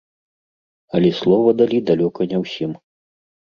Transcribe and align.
Але 0.99 1.11
слова 1.19 1.53
далі 1.61 1.79
далёка 1.93 2.21
не 2.35 2.43
ўсім. 2.47 2.71